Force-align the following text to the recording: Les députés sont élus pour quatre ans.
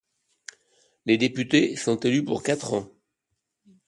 Les 1.05 1.19
députés 1.19 1.75
sont 1.75 1.99
élus 1.99 2.25
pour 2.25 2.41
quatre 2.41 2.73
ans. 2.73 2.89